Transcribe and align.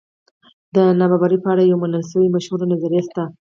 د 0.75 0.77
نابرابرۍ 0.99 1.37
په 1.43 1.47
اړه 1.53 1.63
یوه 1.63 1.81
منل 1.83 2.03
شوې 2.11 2.27
مشهوره 2.35 2.65
نظریه 2.73 3.01
شته. 3.07 3.23